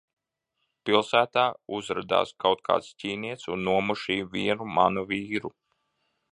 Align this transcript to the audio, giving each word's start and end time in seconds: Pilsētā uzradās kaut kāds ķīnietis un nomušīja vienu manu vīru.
Pilsētā 0.89 1.43
uzradās 1.81 2.33
kaut 2.45 2.65
kāds 2.71 2.89
ķīnietis 3.03 3.53
un 3.57 3.63
nomušīja 3.69 4.31
vienu 4.35 4.71
manu 4.79 5.09
vīru. 5.15 5.57